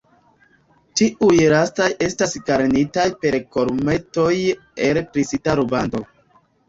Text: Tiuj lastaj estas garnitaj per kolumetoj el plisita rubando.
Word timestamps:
Tiuj 1.01 1.35
lastaj 1.53 1.89
estas 2.07 2.33
garnitaj 2.49 3.05
per 3.25 3.37
kolumetoj 3.57 4.33
el 4.89 5.01
plisita 5.13 5.57
rubando. 5.61 6.03